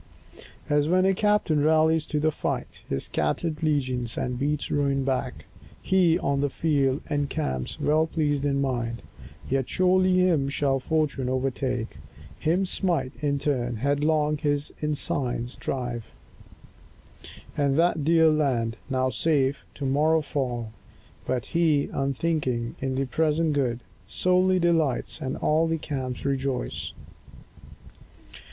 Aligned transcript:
As 0.67 0.89
when 0.89 1.05
a 1.05 1.13
captain 1.13 1.63
rallies 1.63 2.07
to 2.07 2.19
the 2.19 2.31
fight 2.31 2.81
His 2.89 3.03
scattered 3.03 3.61
legions, 3.61 4.17
and 4.17 4.39
beats 4.39 4.71
ruin 4.71 5.03
back, 5.03 5.45
He, 5.79 6.17
on 6.17 6.41
the 6.41 6.49
field, 6.49 7.03
encamps, 7.07 7.79
well 7.79 8.07
pleased 8.07 8.43
in 8.43 8.59
mind. 8.61 9.03
Yet 9.47 9.69
surely 9.69 10.15
him 10.15 10.49
shall 10.49 10.79
fortune 10.79 11.29
overtake, 11.29 11.97
Him 12.39 12.65
smite 12.65 13.11
in 13.21 13.37
turn, 13.37 13.75
headlong 13.75 14.37
his 14.39 14.73
ensigns 14.81 15.55
drive; 15.55 16.03
And 17.55 17.75
that 17.77 18.03
dear 18.03 18.29
land, 18.31 18.77
now 18.89 19.09
safe, 19.09 19.63
to 19.75 19.85
morrow 19.85 20.23
fall. 20.23 20.71
But 21.27 21.45
he, 21.45 21.91
unthinking, 21.93 22.73
in 22.81 22.95
the 22.95 23.05
present 23.05 23.53
good 23.53 23.81
Solely 24.07 24.57
delights, 24.57 25.21
and 25.21 25.37
all 25.37 25.67
the 25.67 25.77
camps 25.77 26.25
rejoice. 26.25 26.91